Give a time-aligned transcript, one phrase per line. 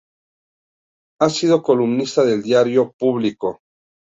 [1.21, 3.59] Ha sido columnista del diario "Público".